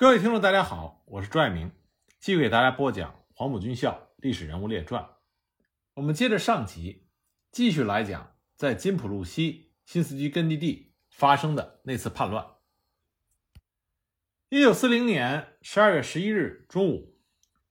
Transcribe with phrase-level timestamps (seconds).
[0.00, 1.70] 各位听众，大家好，我是朱爱明，
[2.20, 5.04] 继续给大家播讲《黄埔军校历史人物列传》。
[5.92, 7.06] 我们接着上集，
[7.52, 12.46] 继续来讲在金浦路西新四军根据地发生的那次叛乱。
[14.48, 17.20] 一九四零年十二月十一日中午，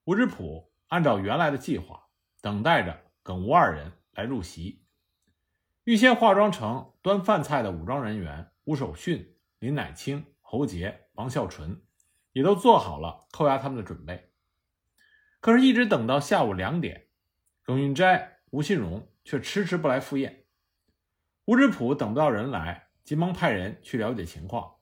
[0.03, 2.09] 吴芝普按照原来的计划，
[2.41, 4.85] 等待着耿吴二人来入席。
[5.83, 11.81] 预先化妆成端饭菜的武装人员吴守训、林乃清、侯杰、王孝纯。
[12.39, 14.31] 也都做好了扣押他们的准备，
[15.41, 17.09] 可是，一直等到下午两点，
[17.63, 20.45] 耿运斋、吴信荣却迟迟不来赴宴。
[21.43, 24.75] 吴志普等不到人来，急忙派人去了解情况。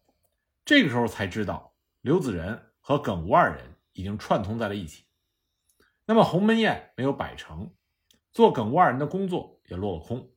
[0.65, 5.05] 这个时候才知道，刘子仁和耿吴二人已经串通在了一起。
[6.05, 7.73] 那么，鸿门宴没有摆成，
[8.31, 10.29] 做耿吴二人的工作也落了空。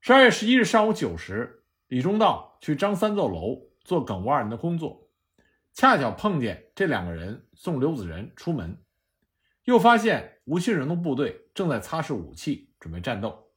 [0.00, 5.03] 十二月十一日上午九时，李中道去张三奏楼做耿吴二人的工作。
[5.74, 8.80] 恰巧碰见这两个人送刘子仁出门，
[9.64, 13.52] 又发现吴信荣的部队正在擦拭武器，准备战斗。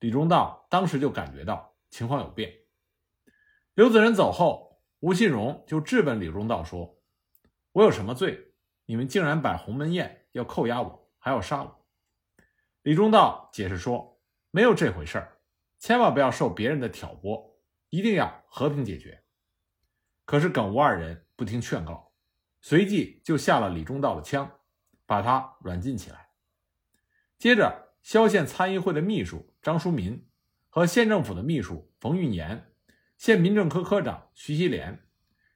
[0.00, 2.52] 李中道当时就感觉到情况有变。
[3.74, 7.00] 刘子仁走后，吴信荣就质问李中道说
[7.70, 8.54] ：“我有什么罪？
[8.86, 11.86] 你们竟然摆鸿门宴要扣押我，还要杀我？”
[12.82, 15.38] 李中道解释说：“没有这回事儿，
[15.78, 19.22] 千万不要受别人的挑拨，一定要和平解决。”
[20.26, 21.26] 可是耿吴二人。
[21.38, 22.10] 不听劝告，
[22.60, 24.58] 随即就下了李忠道的枪，
[25.06, 26.30] 把他软禁起来。
[27.38, 30.28] 接着，萧县参议会的秘书张书民
[30.68, 32.74] 和县政府的秘书冯玉年、
[33.16, 35.06] 县民政科科长徐锡莲，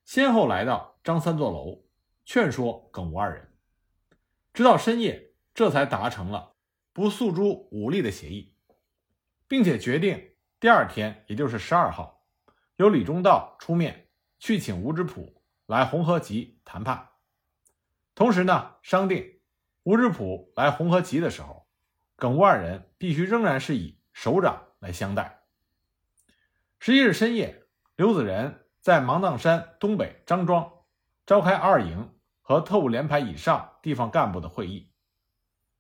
[0.05, 1.85] 先后来到张三座楼，
[2.25, 3.53] 劝说耿吴二人。
[4.53, 6.55] 直到深夜，这才达成了
[6.93, 8.55] 不诉诸武力的协议，
[9.49, 10.31] 并且决定
[10.61, 12.25] 第二天，也就是十二号，
[12.77, 15.42] 由李忠道出面去请吴之普。
[15.73, 17.09] 来红河集谈判，
[18.15, 19.41] 同时呢，商定
[19.85, 21.67] 吴志普来红河集的时候，
[22.15, 25.41] 耿吴二人必须仍然是以首长来相待。
[26.79, 27.65] 十一日深夜，
[27.97, 30.71] 刘子仁在芒砀山东北张庄
[31.25, 34.93] 召开二营和特务连排以上地方干部的会议。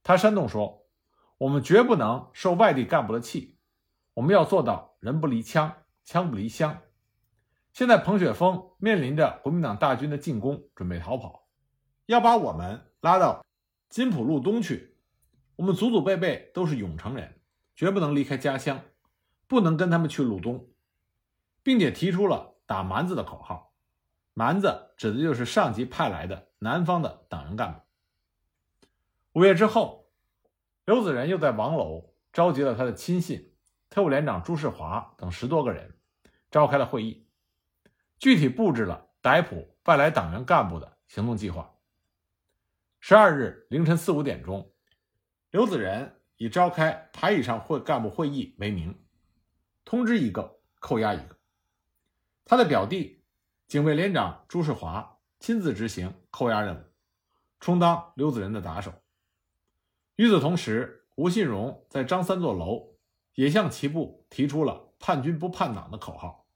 [0.02, 0.86] 他煽动说
[1.36, 3.58] ：“我们绝不能受外地干部的气，
[4.14, 5.70] 我们要做到人不离枪，
[6.02, 6.80] 枪不离乡。”
[7.72, 11.48] 现在彭雪枫面临着国民党大军的进攻，准备逃跑，
[12.04, 13.44] 要把我们拉到
[13.88, 14.96] 金浦路东去。
[15.56, 17.40] 我们祖祖辈辈都是永城人，
[17.74, 18.82] 绝不能离开家乡，
[19.46, 20.68] 不能跟他们去路东，
[21.62, 23.72] 并且提出了打蛮子的口号。
[24.34, 27.80] 蛮子指的就是上级派来的南方的党员干部。
[29.32, 30.10] 五月之后，
[30.84, 33.54] 刘子仁又在王楼召集了他的亲信
[33.88, 35.96] 特务连长朱世华等十多个人，
[36.50, 37.26] 召开了会议。
[38.22, 41.74] 具体布置了逮捕外来党员干部的行动计划。
[43.00, 44.72] 十二日凌晨四五点钟，
[45.50, 48.96] 刘子仁以召开排以上会干部会议为名，
[49.84, 51.36] 通知一个扣押一个。
[52.44, 53.24] 他的表弟
[53.66, 56.84] 警卫连长朱世华亲自执行扣押任务，
[57.58, 58.94] 充当刘子仁的打手。
[60.14, 62.94] 与此同时，吴信荣在张三座楼
[63.34, 66.46] 也向其部提出了“叛军不叛党”的口号，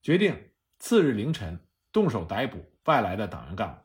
[0.00, 0.50] 决定。
[0.78, 3.80] 次日凌晨，动手逮捕外来的党员干部。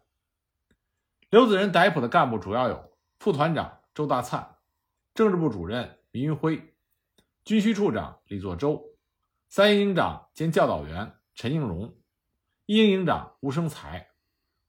[1.29, 4.57] 刘子仁逮捕的干部主要有副团长周大灿、
[5.13, 6.75] 政治部主任林云辉、
[7.45, 8.83] 军需处长李作周、
[9.47, 11.95] 三营营长兼教导员陈应荣、
[12.65, 14.09] 一营营长吴生才、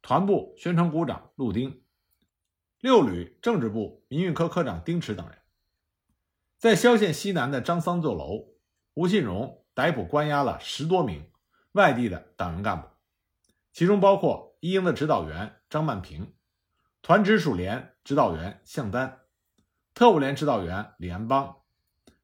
[0.03, 1.83] 团部宣传股长陆丁、
[2.81, 5.39] 六旅政治部民运科科长丁池等人。
[6.59, 8.49] 在萧县西南的张三座楼，
[8.93, 11.30] 吴信荣逮捕关押了十多名。
[11.73, 12.89] 外地的党员干部，
[13.73, 16.35] 其中包括一营的指导员张曼平、
[17.01, 19.21] 团直属连指导员向丹、
[19.95, 21.63] 特务连指导员李安邦、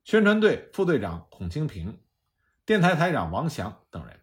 [0.03, 2.03] 宣传队副队长孔清平、
[2.65, 4.21] 电台台长王祥等人。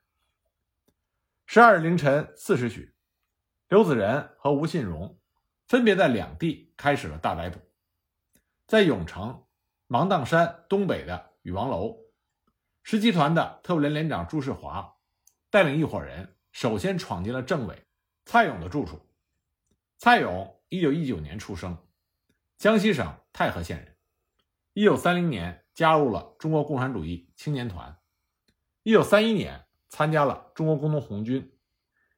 [1.45, 2.93] 十二日凌晨四时许，
[3.69, 5.17] 刘子仁和吴信荣
[5.67, 7.61] 分别在两地开始了大逮捕。
[8.67, 9.46] 在永城
[9.87, 11.97] 芒砀山东北的禹王楼，
[12.81, 14.92] 十七团的特务连连长朱世华。
[15.53, 17.85] 带领一伙人，首先闯进了政委
[18.26, 19.08] 蔡勇的住处。
[20.00, 21.78] 蔡勇，一九一九年出生，
[22.58, 23.96] 江西省太和县人。
[24.73, 28.00] 一九三零年加入了中国共产主义青年团。
[28.82, 31.55] 一九三一年参加了中国工农红军。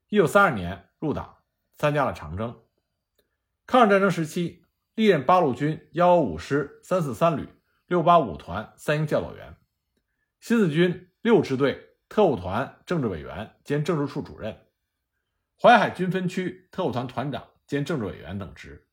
[0.07, 1.39] 一九三二年入党，
[1.75, 2.63] 参加了长征。
[3.65, 7.49] 抗日战争时期，历任八路军幺幺五师三四三旅
[7.85, 9.57] 六八五团三营教导员，
[10.39, 11.94] 新四军六支队。
[12.07, 14.65] 特务团政治委员兼政治处主任，
[15.61, 18.87] 淮海军分区特务团团长兼政治委员等职，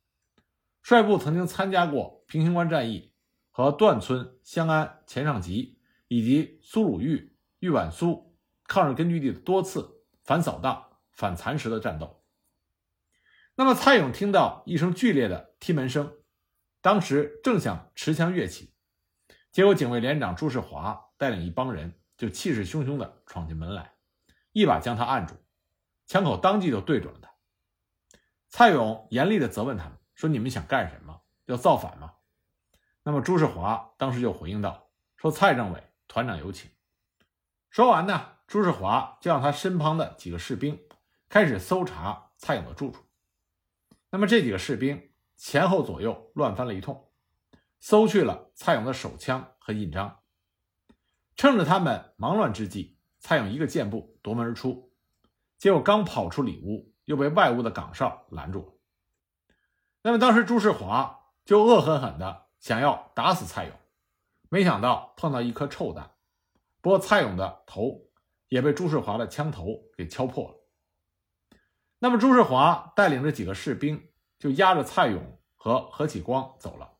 [0.83, 3.13] 率部曾经参加过平型关战役
[3.51, 5.79] 和段村、香安、前上集
[6.09, 8.35] 以及苏鲁豫、豫皖苏
[8.67, 12.25] 抗日根据地的多次反扫荡、反蚕食的战斗。
[13.55, 16.11] 那么，蔡勇听到一声剧烈的踢门声，
[16.81, 18.73] 当时正想持枪跃起，
[19.51, 21.93] 结果警卫连长朱世华带领一帮人
[22.23, 23.95] 就气势汹汹地闯进门来，
[24.53, 25.35] 一把将他按住，
[26.07, 27.33] 枪口当即就对准了他。
[28.49, 31.23] 蔡勇严厉地责问他们说：“你们想干什么？
[31.47, 32.15] 要造反吗？”
[33.03, 34.89] 那么朱世华当时就回应道
[35.19, 36.71] ：“说蔡政委，团长有请。”
[37.71, 40.81] 说完呢，朱世华就让他身旁的几个士兵
[41.29, 43.05] 开始搜查蔡勇的住处。
[44.11, 47.11] 那么这几个士兵前后左右乱翻了一通，
[47.81, 50.22] 搜去了蔡勇的手枪和印章。
[51.37, 54.93] 趁着他们忙乱之际，蔡勇一个箭步夺门而出，
[55.59, 58.73] 结果刚跑出里屋，又被外屋的岗哨拦住了。
[60.03, 63.77] 那么当时朱世华就恶狠狠地想要打死蔡勇，
[64.49, 66.13] 没想到碰到一颗臭弹，
[66.81, 68.11] 不过蔡勇的头
[68.49, 70.57] 也被朱世华的枪头给敲破了。
[72.01, 76.99] 那么朱世华带领着几个士兵，就押着蔡勇和何启光走了。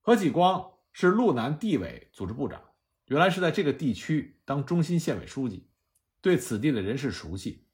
[0.00, 2.71] 何启光是路南地委组织部长，
[3.12, 5.68] 原来是在这个地区当中心县委书记，
[6.22, 7.68] 对此地的人事熟悉。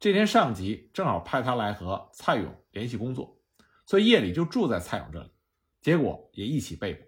[0.00, 3.38] 这天上级正好派他来和蔡勇联系工作，
[3.84, 5.30] 所以夜里就住在蔡勇这里，
[5.82, 7.04] 结果也一起被捕。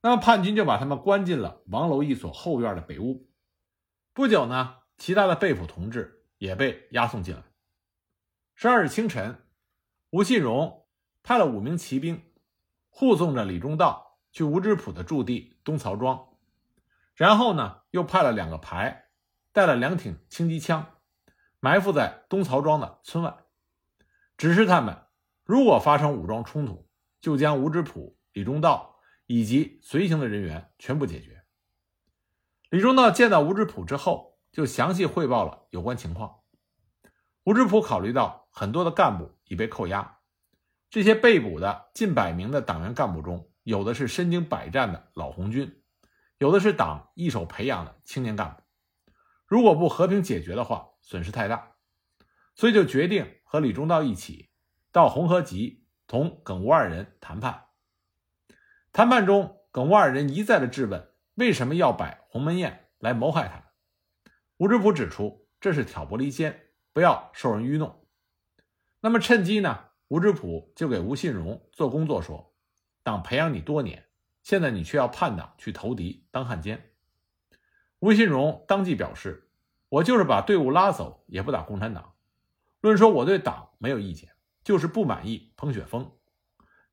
[0.00, 3.28] 那么叛军就把他们关进了王楼一所后院的北屋。
[4.12, 6.22] 不久呢，其他的被捕同志。
[6.38, 7.42] 也被押送进来。
[8.54, 9.46] 十二日清晨，
[10.10, 10.84] 吴信荣
[11.22, 12.20] 派了五名骑兵
[12.90, 16.33] 护送着李忠道去吴知普的驻地东曹庄，
[17.14, 19.06] 然后呢，又派了两个排，
[19.52, 20.98] 带了两挺轻机枪，
[21.60, 23.36] 埋伏在东曹庄的村外，
[24.36, 25.06] 指示他们
[25.44, 26.88] 如果发生武装冲突，
[27.20, 28.96] 就将吴知普、李忠道
[29.26, 31.44] 以及随行的人员全部解决。
[32.70, 34.34] 李忠道见到吴知普之后。
[34.54, 36.36] 就详细汇报了有关情况。
[37.42, 40.20] 吴知普考虑到很多的干部已被扣押，
[40.88, 45.82] 这些被捕的近百名的党员干部中，有的是身经百战的老红军，
[46.38, 48.62] 有的是党一手培养的青年干部。
[49.46, 51.76] 如果不和平解决的话，损失太大，
[52.54, 54.50] 所以就决定和李忠道一起
[54.90, 57.66] 到红河集同耿吴二人谈判。
[58.92, 63.72] 谈判中，耿吴二人一再的质问为什么要摆鸿门宴来谋害他。
[64.56, 68.06] 吴知普指出，这是挑拨离间，不要受人愚弄。
[69.00, 72.54] 那么趁机呢，吴知普就给吴信荣做工作，说
[73.02, 74.06] ：“党培养你多年，
[74.44, 76.92] 现在你却要叛党去投敌当汉奸。”
[77.98, 79.50] 吴信荣当即表示
[79.90, 82.14] ：“我就是把队伍拉走，也不打共产党。
[82.80, 84.30] 论说我对党没有意见，
[84.62, 86.16] 就是不满意彭雪枫。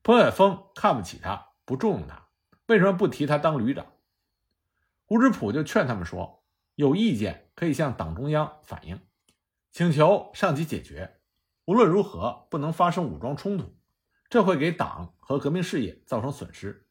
[0.01, 2.27] 彭雪枫看不起他，不重用他，
[2.65, 3.86] 为什么不提他当旅长？”
[5.06, 6.39] 吴知普就劝他们说。
[6.75, 9.01] 有意见可以向党中央反映，
[9.71, 11.19] 请求上级解决。
[11.65, 13.75] 无论如何，不能发生武装冲突，
[14.30, 16.88] 这会给党和革命事业造成损失，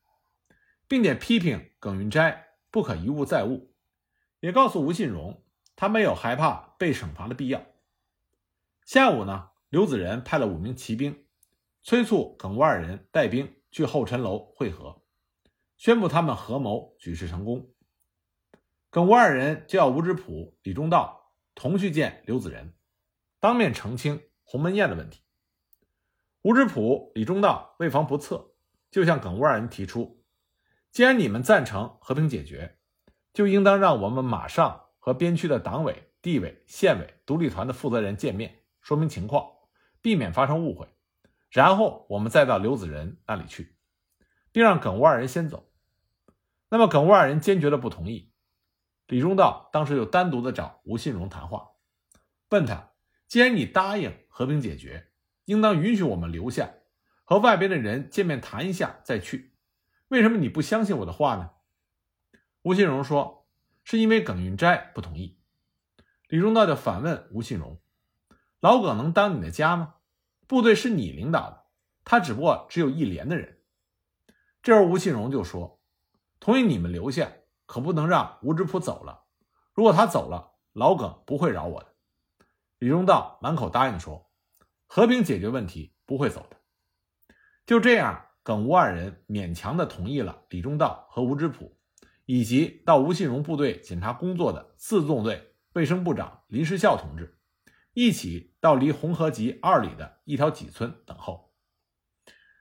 [0.90, 3.72] 并且批评耿云斋不可一误再误，
[4.40, 5.44] 也告诉吴信荣
[5.76, 7.64] 他没有害怕被惩罚的必要。
[8.84, 11.24] 下午呢，刘子仁派了五名骑兵，
[11.84, 15.04] 催促耿吴二人带兵去后陈楼会合，
[15.76, 17.70] 宣布他们合谋举事成功。
[18.90, 22.74] 耿吴二人就要吴知普、李忠道同去见刘子仁，
[23.38, 25.22] 当面澄清鸿门宴的问题。
[26.42, 28.54] 吴知普、李忠道为防不测，
[28.90, 30.19] 就向耿吴二人提出：
[30.92, 32.78] 既然你们赞成和平解决，
[33.32, 39.48] 就应当让我们马上和边区的党委、地委、县委、独立团的负责人见面，说明情况，
[40.02, 40.88] 避免发生误会。
[41.48, 43.76] 然后我们再到刘子仁那里去，
[44.52, 45.70] 并让耿吴二人先走。
[46.68, 48.32] 那么耿吴二人坚决的不同意。
[49.06, 51.70] 李忠道当时就单独的找吴信荣谈话，
[52.50, 52.92] 问他：
[53.26, 55.10] 既然你答应和平解决，
[55.44, 56.70] 应当允许我们留下，
[57.24, 59.54] 和外边的人见面谈一下再去。
[60.10, 61.50] 为什么你不相信我的话呢？
[62.62, 63.46] 吴信荣说：
[63.84, 65.38] 是因为耿云斋不同意。
[66.28, 67.80] 李忠道就反问吴信荣：
[68.60, 69.94] 老耿能当你的家吗？
[70.46, 71.64] 部队是你领导的，
[72.04, 73.60] 他只不过只有一连的人。
[74.62, 75.80] 这时候吴信荣就说：
[76.38, 77.32] 同意你们留下。
[77.66, 79.26] 可不能让吴知普走了。
[79.74, 81.94] 如果他走了，老耿不会饶我的。
[82.78, 84.28] 李忠道满口答应说
[84.88, 86.56] ：“和平解决问题，不会走的。”
[87.64, 91.78] 就这样，耿吴二人勉强的同意了李忠道和吴知普，
[92.26, 97.38] 以及到吴信荣部队检查工作的四纵队卫生部长林时孝同志，
[97.92, 101.54] 一起到离红河集二里的一条脊村等候。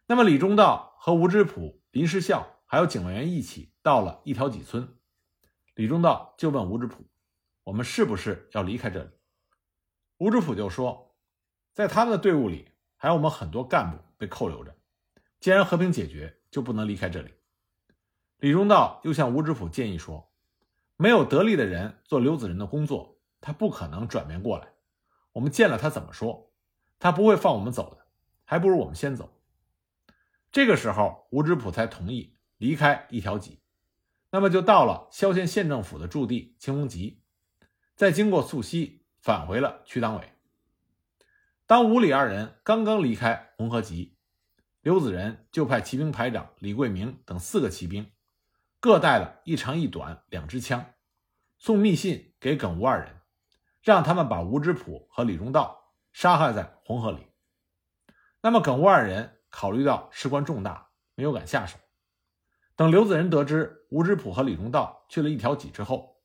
[0.06, 4.96] 那么李忠道和吴知普、林时孝还有警卫员一起到了一条脊村，
[5.74, 7.08] 李忠道就问吴知普
[7.66, 9.10] ：“我们是不是要离开这里？”
[10.20, 11.16] 吴知普就说
[11.74, 14.76] ：“在他们的队伍里，还有我们很多干部被扣留着。
[15.40, 17.34] 既然和平解决，就不能离开这里。”
[18.40, 20.32] 李忠道又向吴知普建议说
[20.98, 24.70] ：“没有得力的人做刘子仁的工作，他不可能转变过来。
[25.34, 26.52] 我们见了他怎么说？
[27.00, 28.06] 他不会放我们走的，
[28.46, 29.42] 还不如我们先走。”
[30.52, 33.62] 这个时候，吴知普才同意离开一条集，
[34.32, 37.22] 那么就到了萧县县政府的驻地青龙集，
[37.96, 38.98] 再经过溯溪。
[39.22, 40.32] 返回了区党委。
[41.68, 44.16] 当吴李二人刚刚离开红河集，
[44.82, 48.10] 刘子仁就派骑兵排长李桂明等四个骑兵，
[48.80, 50.94] 各带了一长一短两支枪，
[51.58, 53.20] 送密信给耿吴二人，
[53.82, 57.28] 让他们把吴知普和李忠道杀害在红河里。
[58.42, 61.78] 那么耿吴二人考虑到事关重大，没有敢下手。
[62.78, 66.22] 等刘子仁得知吴知普和李忠道去了一条脊之后，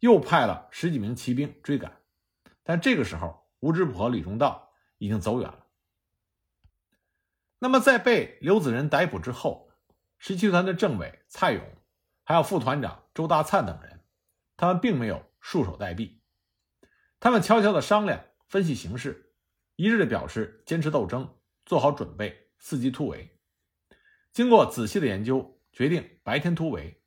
[0.00, 1.92] 又派了十几名骑兵追赶。
[2.62, 5.66] 但这个时候，吴知普和李忠道已经走远了。
[7.60, 9.70] 那么，在被刘子仁逮捕之后，
[10.18, 11.62] 十七团的政委蔡勇，
[12.22, 14.04] 还有副团长周大灿等人，
[14.56, 16.20] 他们并没有束手待毙，
[17.18, 19.34] 他们悄悄的商量、分析形势，
[19.76, 23.38] 一致的表示坚持斗争，做好准备，伺机突围。
[24.32, 27.02] 经过仔细的研究，决定白天突围。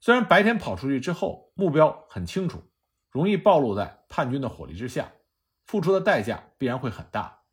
[0.00, 2.70] 虽然白天跑出去之后，目标很清楚。
[3.10, 5.10] 容易暴露在叛军的火力之下，
[5.64, 7.45] 付出的代价必然会很大。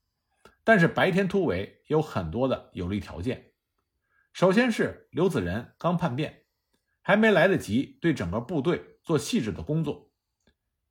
[0.64, 3.54] 但是白天突围有很多的有利条件。
[4.32, 6.46] 首先是刘子仁刚叛变，
[7.02, 10.12] 还没来得及对整个部队做细致的工作，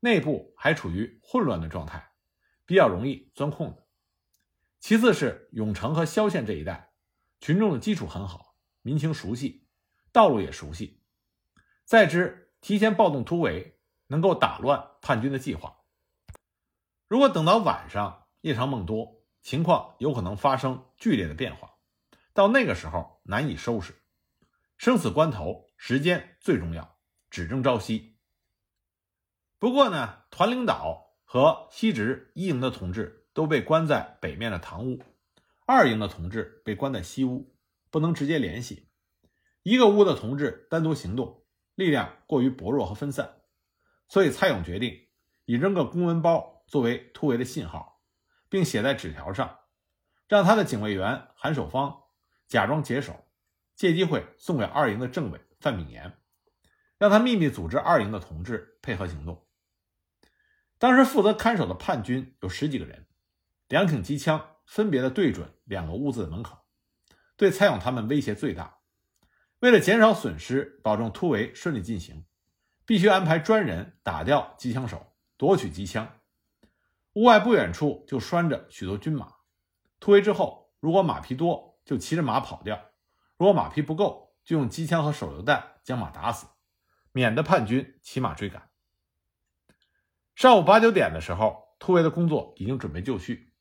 [0.01, 2.13] 内部还处于混乱的状态，
[2.67, 3.83] 比较容易钻空子。
[4.81, 6.93] 其次是永城和萧县这一带，
[7.41, 9.67] 群众的基础很好，民情熟悉，
[10.13, 11.03] 道路也熟悉。
[11.85, 13.79] 再之提前暴动突围。
[14.09, 15.79] 能够打乱叛军的计划。
[17.09, 21.75] 如果等到晚上，夜长梦多，情况有可能发生剧烈的变化，
[22.33, 23.95] 到那个时候难以收拾。
[24.79, 26.97] 生死关头，时间最重要，
[27.31, 28.17] 只争朝夕。
[29.59, 35.03] 不过呢，团领导和西直一营的同志都被关在北面的堂屋，
[35.67, 37.55] 二营的同志被关在西屋，
[37.91, 38.89] 不能直接联系。
[39.63, 41.45] 一个屋的同志单独行动，
[41.75, 43.43] 力量过于薄弱和分散。
[44.09, 45.07] 所以，蔡勇决定
[45.45, 47.92] 以扔个公文包作为突围的信号，
[48.53, 49.61] 并写在纸条上，
[50.29, 52.03] 让他的警卫员韩守芳
[52.47, 53.25] 假装解手，
[53.75, 56.19] 借机会送给二营的政委范炳炎，
[56.99, 59.49] 让他秘密组织二营的同志配合行动。
[60.79, 63.07] 当时负责看守的叛军有十几个人，
[63.69, 66.59] 两挺机枪分别的对准两个屋子的门口，
[67.39, 68.81] 对蔡勇他们威胁最大。
[69.61, 72.27] 为了减少损失，保证突围顺利进行。
[72.85, 76.19] 必须安排专人打掉机枪手，夺取机枪。
[77.15, 79.35] 屋外不远处就拴着许多军马。
[80.01, 82.77] 突围之后，如果马匹多，就骑着马跑掉；
[83.37, 86.47] 如果马匹不够，就用机枪和手榴弹将马打死，
[87.13, 88.71] 免得叛军骑马追赶。
[90.35, 93.53] 上午八九点的时候，突围的工作已经准备就绪，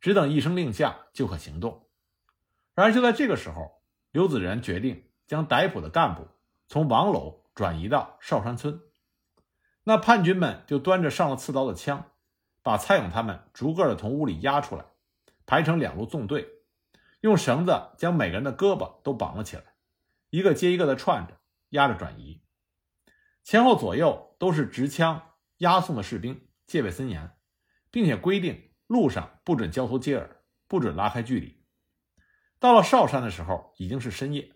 [0.00, 1.88] 只等一声令下就可行动。
[2.74, 6.28] 然而就在这个时候，刘子仁决定将逮捕的干部
[6.66, 7.40] 从王楼。
[7.52, 8.80] 转移到少山村，
[9.82, 12.10] 那叛军们就端着上了刺刀的枪，
[12.62, 14.84] 把蔡勇他们逐个的从屋里押出来，
[15.46, 16.48] 排成两路纵队，
[17.20, 19.64] 用绳子将每个人的胳膊都绑了起来，
[20.30, 21.38] 一个接一个的串着，
[21.70, 22.42] 压着转移。
[23.42, 27.36] 前后左右都是执枪押送的士兵，戒备森严，
[27.90, 31.64] 并且规定路上不准交头接耳，不准拉开距离。
[32.58, 34.54] 到了韶山的时候，已经是深夜，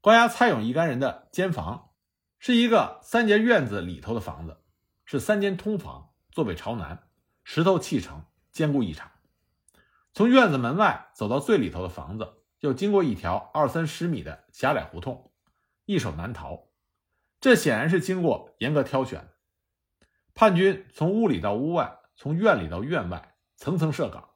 [0.00, 1.90] 关押蔡勇一干人的监房。
[2.36, 4.58] 是一个三间院子里头的房子，
[5.06, 7.06] 是三间通房，坐北朝南，
[7.44, 9.08] 石头砌成，坚固异常。
[10.12, 15.30] 从院子门外走到最里头的房子，要经过一条二三十米的狭窄胡同，
[15.84, 16.64] 易守难逃。
[17.40, 19.28] 这显然是经过严格挑选。
[20.34, 24.30] 叛军从屋里到屋外，从院里到院外，层层设岗。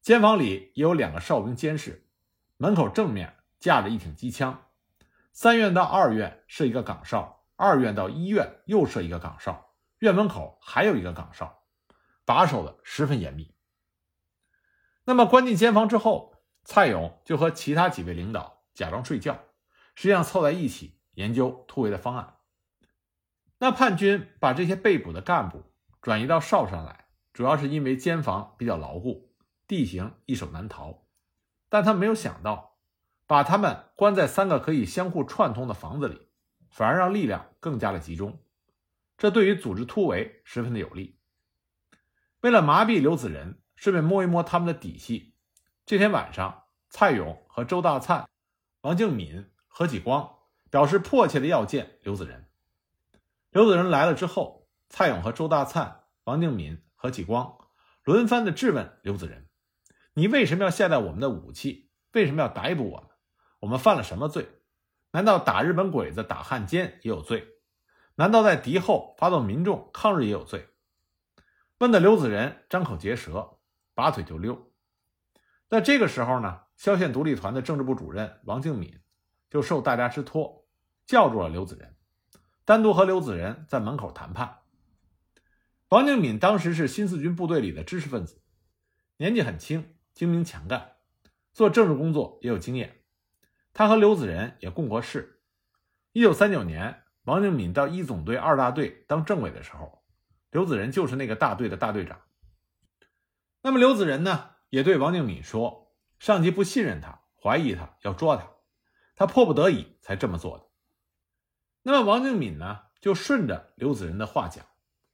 [0.00, 2.08] 监房里也有两个哨兵监视，
[2.56, 4.62] 门口正面架着一挺机枪。
[5.34, 9.67] 三院到二院设一个岗哨，二院到一院又设一个岗哨，
[9.98, 11.64] 院门口还有一个岗哨，
[12.24, 13.54] 把守的十分严密。
[15.04, 19.38] 那么关进监房之后，蔡勇就和其他几位领导假装睡觉，
[19.94, 22.36] 实际上凑在一起研究突围的方案。
[23.58, 29.34] 那叛军把这些被捕的干部转移到哨上来，主要是因为监房比较牢固，
[29.66, 31.06] 地形易守难逃。
[31.68, 32.78] 但他没有想到，
[33.26, 36.28] 把他们关在三个可以相互串通的房子里，
[36.70, 38.38] 反而让力量更加的集中。
[39.18, 41.18] 这对于组织突围十分的有利。
[42.40, 45.34] 为了麻痹刘子仁，顺便摸一摸他们的底细，
[45.84, 48.28] 这天晚上，蔡勇和周大灿、
[48.82, 50.36] 王敬敏、何启光
[50.70, 52.48] 表示迫切的要见刘子仁。
[53.50, 57.58] 刘子仁来了之后，蔡勇和周大灿、王敬敏、何启光
[58.04, 59.48] 轮番的质问刘子仁
[60.14, 61.90] ：“你为什么要携带我们的武器？
[62.12, 63.10] 为什么要逮捕我们？
[63.58, 64.48] 我们犯了什么罪？
[65.10, 67.57] 难道打日本鬼子、打汉奸也有罪？
[68.18, 70.68] 难道在敌后发动民众抗日也有罪？”
[71.78, 73.60] 问的刘子仁张口结舌，
[73.94, 74.72] 拔腿就溜。
[75.68, 78.98] 那这个时候呢，萧县独立团的政治部主任王敬敏
[79.48, 80.66] 就受大家之托，
[81.06, 81.94] 叫住了刘子仁，
[82.64, 84.58] 单独和刘子仁在门口谈判。
[85.90, 88.42] 王敬敏当时是新四军部队里的知识分子，
[89.18, 90.96] 年纪很轻，精明强干，
[91.52, 93.04] 做政治工作也有经验。
[93.72, 95.40] 他和刘子仁也共过事。
[96.12, 100.02] 一九三九年，王敬敏到一总队二大队当政委的时候。
[100.50, 102.22] 刘子仁就是那个大队的大队长。
[103.60, 108.48] 那么刘子仁呢，也对王敬敏说：“上级不信任他，怀疑他，要捉他，
[109.14, 110.64] 他迫不得已才这么做的。”
[111.84, 114.64] 那么王敬敏呢，就顺着刘子仁的话讲，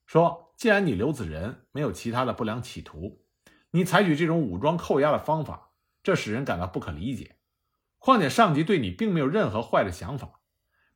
[0.06, 3.24] 说：“既然你刘子仁没有其他的不良企图，
[3.72, 5.72] 你采取这种武装扣押的方法，
[6.04, 7.38] 这使人感到不可理解。
[7.98, 10.42] 况且上级对你并没有任何坏的想法，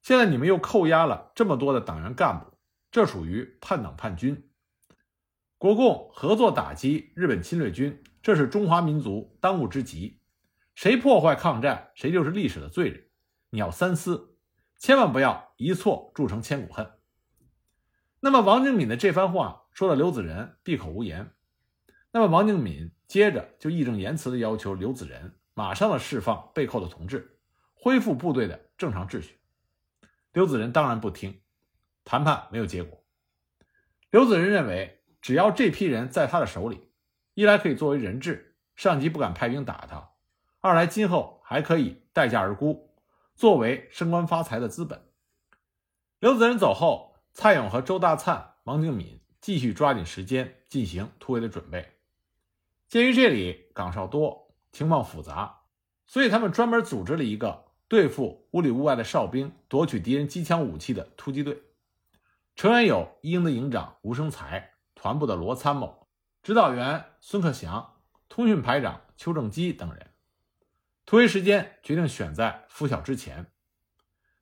[0.09, 2.47] 现在你们又扣押了这么多的党员干部。”
[2.91, 4.51] 这属于叛党叛军，
[5.59, 10.23] 国共合作打击日本侵略军，这是中华民族当务之急。
[10.75, 13.05] 谁破坏抗战，谁就是历史的罪人。
[13.51, 14.39] 你要三思，
[14.79, 16.91] 千万不要一错铸成千古恨。
[18.21, 21.35] 那么王敬敏的这番话说的刘子仁闭口无言。
[22.13, 27.39] 那么王敬敏接着就义正言辞地要求刘子仁马上的释放被扣的同志，
[27.75, 29.38] 恢复部队的正常秩序。
[30.33, 31.41] 刘子仁当然不听。
[32.05, 33.05] 谈判没有结果。
[34.11, 36.91] 刘子仁认为，只要这批人在他的手里，
[37.35, 40.15] 一来可以作为人质，上级不敢派兵打他；
[40.61, 42.95] 二来今后还可以待价而沽，
[43.35, 45.03] 作为升官发财的资本。
[46.19, 51.93] 刘子仁走后，蔡勇和周大灿、王敬敏继续抓紧时间进行突围的准备。
[52.89, 55.61] 鉴于这里岗哨多，情况复杂，
[56.07, 61.63] 所以他们专门组织了一个对付屋里屋外的哨兵、夺取敌人机枪武器的突击队。
[62.55, 66.07] 成员有一营的营长吴生才、团部的罗参谋、
[66.43, 67.95] 指导员孙克祥、
[68.29, 70.07] 通讯排长邱正基等人。
[71.07, 73.47] 突围时间决定选在拂晓之前。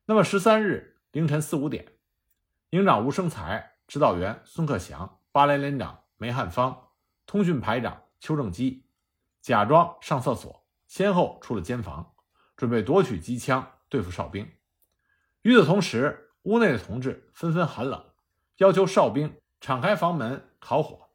[0.05, 1.87] 那么十三日凌晨四五点，
[2.71, 6.89] 营长吴生才、指导员孙克祥、八连连长梅汉芳、
[7.25, 8.83] 通讯排长邱正基
[9.41, 12.13] 假装上厕所，先后出了监房，
[12.57, 14.51] 准备夺取机枪对付哨兵。
[15.43, 18.03] 与此同时，屋内的同志纷纷喊冷，
[18.57, 21.07] 要求哨兵敞开房门烤火。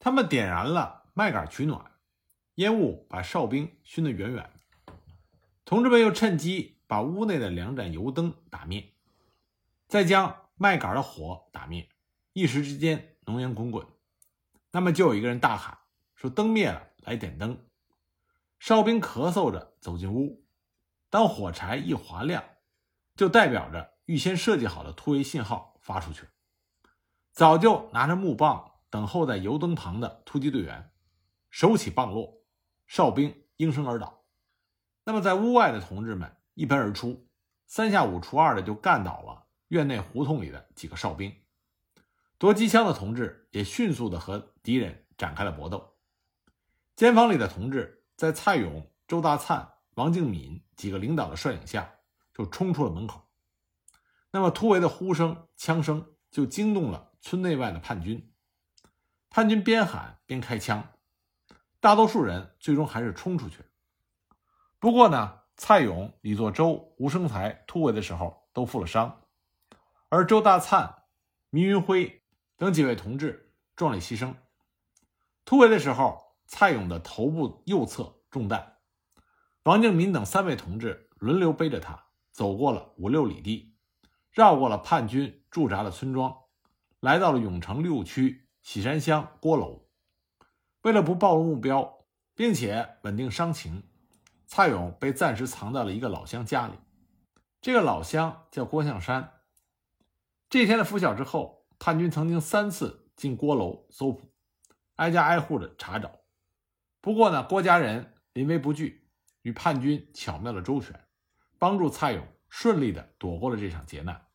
[0.00, 1.92] 他们点燃了麦秆取暖，
[2.54, 4.50] 烟雾把哨兵熏得远远。
[5.64, 8.92] 同志们又趁机把屋内的两盏油灯打灭，
[9.86, 11.88] 再将麦秆的火打灭。
[12.32, 13.86] 一时之间，浓烟滚滚。
[14.70, 15.76] 那么就有一个人大喊
[16.14, 17.58] 说：“灯灭了，来点灯。”
[18.58, 20.44] 哨兵咳嗽着走进屋，
[21.10, 22.42] 当火柴一划亮，
[23.16, 23.98] 就代表着。
[24.08, 26.26] 预先设计好的突围信号发出去，
[27.30, 30.90] 早就拿着木棒等候在油灯旁的突击队员，
[31.50, 32.42] 手起棒落，
[32.86, 34.24] 哨兵应声而倒。
[35.04, 37.28] 那么在屋外的同志们一喷而出，
[37.66, 41.36] 三下五除二的就干倒了院内胡同里的几个哨兵。
[42.38, 45.98] 夺机枪的同志也迅速的和敌人展开了搏斗。
[46.96, 51.88] 监房里的同志在蔡勇、周大灿、王敬敏几个领导的率领下，
[52.34, 53.22] 就冲出了门口。
[54.32, 58.34] 那么突围的呼声、枪声就惊动了村内外的叛军，
[59.30, 60.94] 叛军边喊边开枪，
[61.78, 63.58] 大多数人最终还是冲出去。
[64.80, 69.22] 不过呢，蔡勇、李作周、吴生才突围的时候都负了伤，
[70.08, 71.04] 而周大灿、
[71.50, 72.24] 倪云辉
[72.56, 74.34] 等几位同志壮烈牺牲。
[75.44, 78.78] 突围的时候，蔡勇的头部右侧中弹，
[79.64, 83.76] 王敬民等三位同志轮流背着他走过了五六里地。
[84.30, 86.34] 绕过了叛军驻扎的村庄，
[87.00, 89.88] 来到了永城六区喜山乡郭楼。
[90.82, 93.82] 为了不暴露目标，并且稳定伤情，
[94.46, 96.74] 蔡勇被暂时藏在了一个老乡家里。
[97.60, 99.40] 这个老乡叫郭向山。
[100.48, 104.32] 这天的拂晓之后，叛军曾经三次进郭楼搜捕，
[104.94, 106.17] 挨家挨户的查找。
[107.00, 109.08] 不过呢，郭家人临危不惧，
[109.42, 110.98] 与叛军巧妙的周旋，
[111.58, 114.26] 帮助蔡勇顺利的躲过了这场劫难。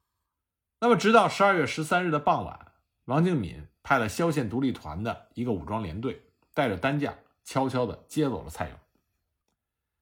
[0.79, 2.73] 那么，直到十二月十三日的傍晚，
[3.05, 6.23] 王敬敏派了萧县独立团的一个武装连队，
[6.53, 8.77] 带着担架，悄悄的接走了蔡勇。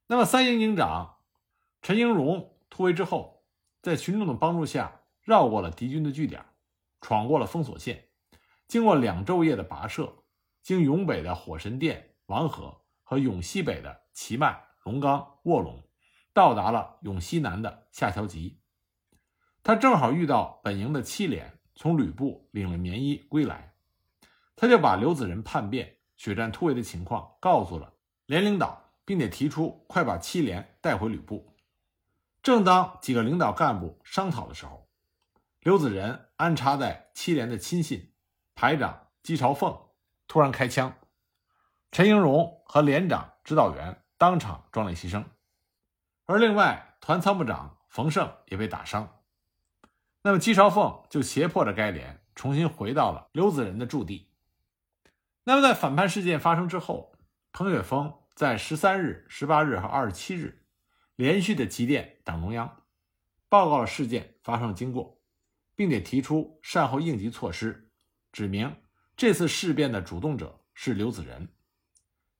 [0.07, 1.17] 那么，三营营长
[1.81, 3.43] 陈英荣突围之后，
[3.81, 6.45] 在群众的帮助下，绕过了敌军的据点，
[6.99, 8.09] 闯过了封锁线，
[8.67, 10.13] 经过两昼夜的跋涉，
[10.61, 15.83] 经永北的火神殿、王河和永西北的祁麦、龙冈、卧龙，
[16.31, 18.61] 到达了永西南的下桥集。
[19.61, 23.73] 他正好遇到本营的七连从吕布领了棉衣归来，
[24.55, 27.95] 他就把刘子仁叛变、血战突围的情况告诉了
[28.27, 31.53] 连领导，并且提出快把七连带回吕布。
[32.41, 34.87] 正当几个领导干部商讨的时候，
[35.59, 38.13] 刘子仁安插在七连的亲信
[38.55, 39.77] 排长姬朝凤
[40.29, 40.95] 突然开枪，
[41.91, 45.25] 陈英荣和连长指导员当场壮烈牺牲，
[46.25, 49.19] 而另外团参谋长冯胜也被打伤。
[50.21, 54.31] 那么，姬朝凤就胁迫着该连重新回到了刘子仁的驻地。
[55.43, 57.13] 那么，在反叛事件发生之后，
[57.51, 60.63] 彭雪枫在十三日、十八日和二十七日
[61.17, 62.83] 连续的急电党中央，
[63.49, 65.19] 报告了事件发生的经过，
[65.75, 67.91] 并且提出善后应急措施，
[68.31, 68.77] 指明
[69.17, 71.49] 这次事变的主动者是刘子仁，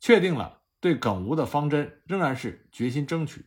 [0.02, 3.46] 确定了对耿吴的方针仍然是决心争取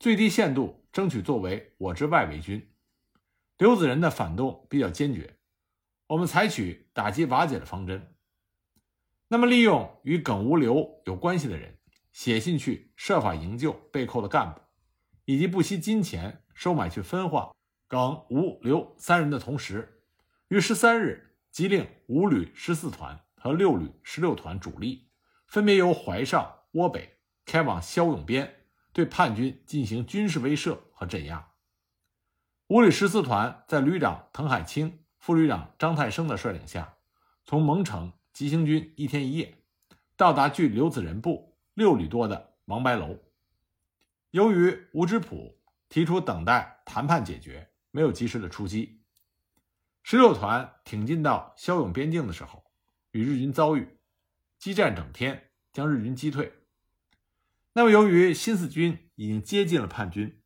[0.00, 2.74] 最低限度争取作为我之外围军。
[3.56, 5.38] 刘子仁的反动比较坚决，
[6.08, 8.12] 我们采取打击瓦解的方针。
[9.28, 11.78] 那么，利用与耿吴刘有关系的人
[12.12, 14.60] 写信去，设法营救被扣的干部，
[15.24, 17.54] 以及不惜金钱收买去分化
[17.86, 20.02] 耿吴刘三人的同时，
[20.48, 25.05] 于十三日即令五旅十四团和六旅十六团主力
[25.46, 31.52] 分别由怀上、涡北开往骁勇边，对叛军进行军事威慑和镇压。
[32.68, 36.96] 五旅十四团在旅长滕海清、副旅长张太生的率领下，
[37.44, 39.58] 从蒙城急行军一天一夜，
[40.16, 43.18] 到达距刘子仁部六里多的王白楼。
[44.30, 49.00] 由于吴之普提出等待谈判解决，没有及时的出击。
[50.02, 52.64] 十六团挺进到骁勇边境的时候，
[53.12, 53.95] 与日军遭遇，
[54.66, 56.52] 激战整天，将日军击退。
[57.74, 60.42] 那么，由于新四军已经接近了叛军，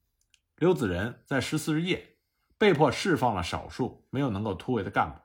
[0.56, 2.18] 刘子仁在十四日夜。
[2.58, 5.20] 被迫释放了少数没有能够突围的干部，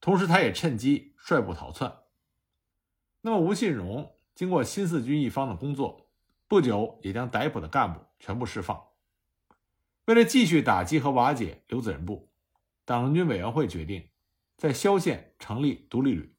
[0.00, 1.94] 同时他也趁机率部逃窜。
[3.20, 6.10] 那么吴信荣经过新四军一方的工作，
[6.48, 8.82] 不久也将逮捕的干部全部释放。
[10.06, 12.30] 为了继续打击和瓦解刘子仁部，
[12.86, 14.08] 党政军委员会决定
[14.56, 16.34] 在萧县成立独立旅，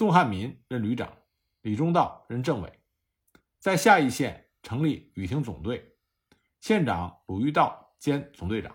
[0.00, 1.14] 宋汉民任旅长，
[1.60, 2.80] 李中道任政委，
[3.58, 5.98] 在下邑县成立雨亭总队，
[6.58, 8.74] 县长鲁玉道兼总队长。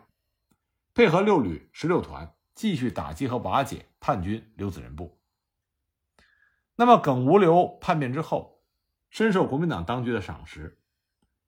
[0.94, 5.20] 配合六旅十六团继续打击和瓦解叛军刘子仁部。
[6.76, 8.64] 那么耿吴刘叛变之后，
[9.10, 10.80] 深受国民党当局的赏识。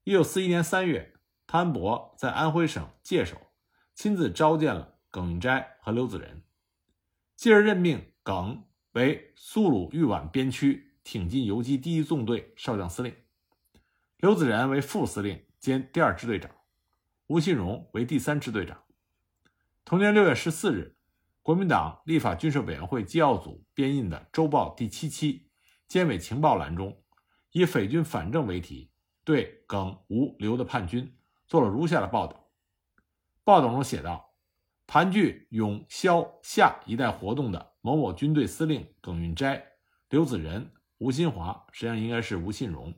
[0.06, 1.14] 一九四一年三月，
[1.46, 3.38] 潘伯在安徽省界首
[3.94, 6.42] 亲自召见了耿运斋和刘子仁，
[7.36, 8.67] 继而任命耿
[8.98, 13.16] 为苏鲁豫皖边区挺进游击第一纵队少将司令，
[14.18, 16.50] 刘子仁为副司令兼第二支队长，
[17.28, 18.86] 吴信荣为第三支队长。
[19.86, 20.98] 同年六月十四日，
[21.44, 25.52] 国民党立法军事委员会机要组编印的《周报》第七期
[25.88, 27.00] 监委情报栏中，
[27.52, 28.90] 以“匪军反正”为题，
[29.24, 32.50] 对耿、吴、刘的叛军做了如下的报道。
[33.44, 34.34] 报道中写道
[34.88, 39.66] ：“盘踞永萧夏一带活动的某某军队司令耿运斋、
[40.10, 42.94] 刘子仁、吴新华（实际上应该是吴信荣）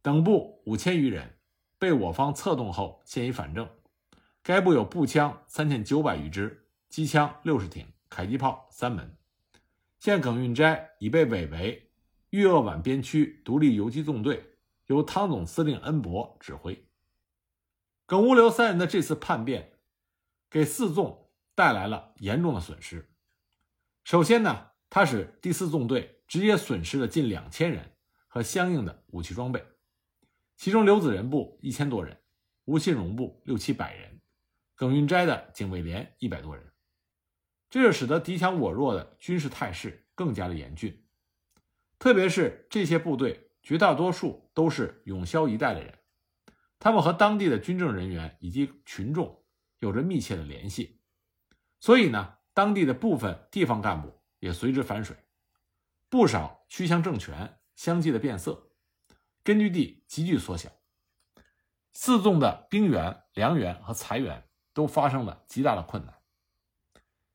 [0.00, 1.36] 等部五千余人，
[1.78, 3.68] 被我方策动后，现已反正。”
[4.42, 9.14] 该部有步枪三千九百余支，机枪六十挺，迫击炮三门。
[9.98, 11.90] 现耿运斋已被委为
[12.30, 14.56] 豫鄂皖边区独立游击纵队，
[14.86, 16.88] 由汤总司令恩伯指挥。
[18.06, 19.72] 耿吴刘三人的这次叛变，
[20.48, 23.10] 给四纵带来了严重的损失。
[24.04, 27.92] 首先呢，他使第四纵队直接损失了近两千人
[28.28, 29.64] 和相应的武器装备，
[30.56, 32.20] 其中刘子仁部一千多人，
[32.66, 34.20] 吴信荣部六七百人。
[34.76, 36.72] 耿运斋的警卫连一百多人，
[37.70, 41.06] 这就使得敌强我弱的军事态势更加的严峻。
[41.98, 45.98] 特别是这些部队绝大多数都是永萧一带的人，
[46.80, 49.44] 他们和当地的军政人员以及群众
[49.78, 50.98] 有着密切的联系，
[51.78, 55.16] 所以呢，当地的部分地方干部也随之反水。
[56.08, 58.70] 不少区乡政权相继的变色，
[59.42, 60.70] 根据地急剧缩小，
[61.92, 66.14] 四纵的兵源、粮源和财源都发生了极大的困难。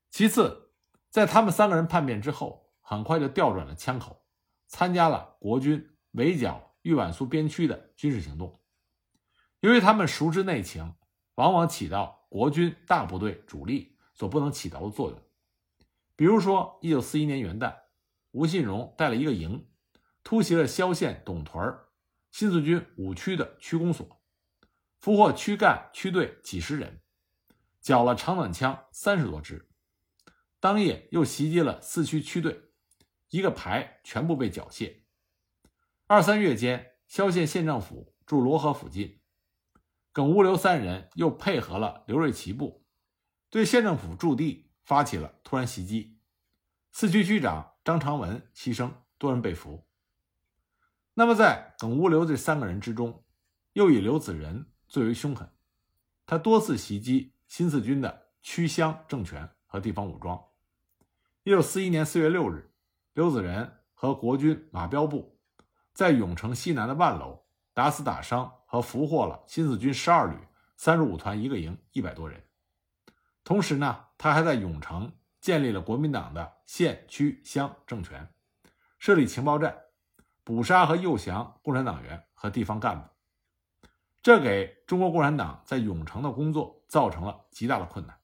[0.10, 0.71] 其次，
[1.10, 4.25] 在他们三个人叛变之后，很快就调转了枪口，
[4.67, 8.62] 参加了国军围剿豫皖苏边区的军事行动。
[9.60, 10.95] 由于他们熟知内情，
[11.36, 15.17] 往往起到国军大部队主力所不能起到的作用。
[16.17, 17.73] 比如说，一九四一年元旦，
[18.32, 19.69] 吴信荣带了一个营，
[20.25, 21.73] 突袭了萧县董屯
[22.29, 24.21] 新四军五区的区公所，
[24.99, 27.01] 俘获区干、区队几十人，
[27.79, 29.69] 缴了长短枪三十多支。
[30.60, 32.65] 当夜又袭击了四区区队，
[33.29, 35.03] 一个排全部被缴械。
[36.08, 39.21] 二三月间，萧县县政府驻罗河附近，
[40.12, 42.79] 耿吴刘三人又配合了刘瑞奇部，
[43.49, 46.17] 对县政府驻地发起了突然袭击。
[46.91, 49.85] 四区区长张长文牺牲，多人被俘。
[51.13, 53.23] 那么，在耿吴刘这三个人之中，
[53.73, 55.49] 又以刘子仁最为凶狠，
[56.25, 60.41] 他多次袭击新四军的区乡政权和地方武装。
[61.43, 62.71] 一九四一年四月六日，
[63.13, 65.38] 刘子仁和国军马彪部
[65.93, 70.38] 在永城西南的万楼打死打伤和俘获了新四军十二旅
[70.77, 72.43] 三十五团一个营一百多人。
[73.49, 78.31] 同时呢，他还在永城建立了国民党的县区乡政权，
[78.99, 79.75] 设立情报站，
[80.43, 83.09] 捕杀和诱降共产党员和地方干部。
[84.21, 88.19] 这给中国共产党在永城的工作造成了极大的困难。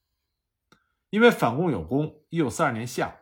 [1.09, 3.15] 因为反共有功，一九四二年夏，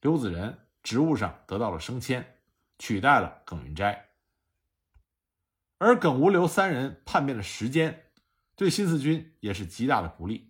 [0.00, 2.38] 刘子仁职务上得到了升迁，
[2.78, 4.08] 取代了耿云斋。
[5.76, 8.06] 而耿吴刘三人叛变的时间，
[8.56, 10.49] 对新四军也是极大的不利。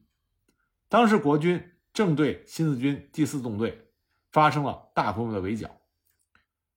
[0.90, 3.92] 当时国军正对新四军第四纵队
[4.30, 5.80] 发生了大规模的围剿，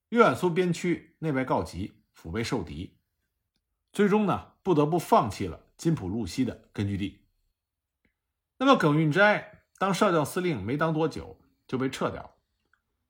[0.07, 2.95] 豫皖苏边区内外告急，腹背受敌，
[3.91, 7.25] 最终呢不得不放弃了金浦路西的根据地。
[8.57, 9.49] 那么耿运斋。
[9.79, 12.35] 当少将司令没当多久就被撤掉。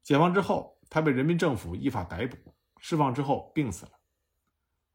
[0.01, 3.91] 解放之后，他被人民政府依法逮捕，释放之后病死了。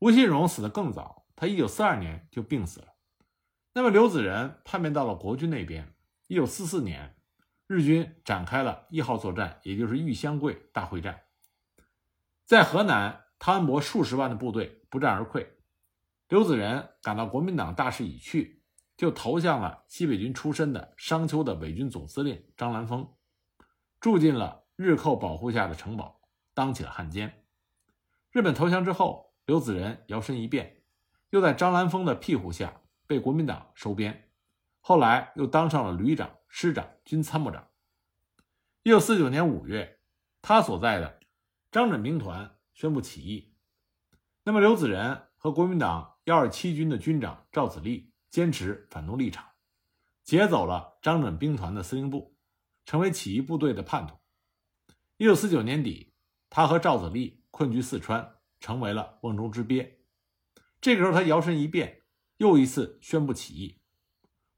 [0.00, 2.94] 吴信荣死得更早，他一九四二年就病死了。
[3.74, 5.94] 那么刘子仁叛变到了国军那边。
[6.28, 7.16] 一九四四年，
[7.66, 11.22] 日军展开了一号作战，也就是玉香桂大会战。
[12.44, 15.48] 在河南，汤恩伯数十万的部队不战而溃。
[16.28, 18.56] 刘子仁感到国民党大势已去。
[18.98, 23.14] 就投向了西北军出身的商丘的伪军总司令张兰峰，
[24.00, 26.20] 住进了日寇保护下的城堡，
[26.52, 27.44] 当起了汉奸。
[28.32, 30.82] 日本投降之后，刘子仁摇身一变，
[31.30, 34.27] 又在张兰峰的庇护下被国民党收编，
[34.88, 37.68] 后来又当上了旅长、师长、军参谋长。
[38.84, 40.00] 一九四九年五月，
[40.40, 41.20] 他所在的
[41.70, 43.54] 张振兵团宣布起义，
[44.44, 48.14] 那么刘子仁和国民党幺二七军的军长赵子立。
[48.30, 49.44] 坚持反动立场，
[50.24, 52.34] 劫走了张整兵团的司令部，
[52.86, 54.16] 成为起义部队的叛徒。
[55.18, 56.14] 一九四九年底，
[56.48, 60.00] 他和赵子立困居四川，成为了瓮中之鳖。
[60.80, 62.02] 这个时候，他摇身一变，
[62.38, 63.82] 又一次宣布起义。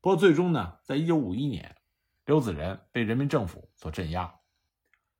[0.00, 1.76] 不过，最终呢，在一九五一年，
[2.24, 4.40] 刘子仁被人民政府所镇压。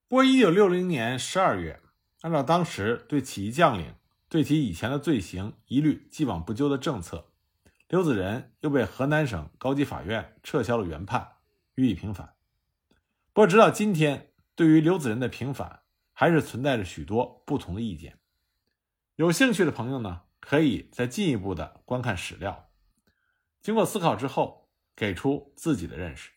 [0.09, 1.81] 不过，一九六零年十二月，
[2.23, 3.95] 按照当时对起义将领
[4.29, 7.33] 对其以前的罪行一律既往不咎的政策。
[7.89, 11.33] 刘子仁又被河南省高级法院撤销了原判，
[11.75, 12.35] 予以平反。
[13.33, 18.19] 不过，直到今天，对于刘子仁的平反，还是存在着许多不同的意见。
[19.17, 22.71] 有兴趣的朋友呢，可以再进一步的观看史料，
[23.61, 24.60] 经过思考之后，
[25.01, 26.29] 给出自己的认识。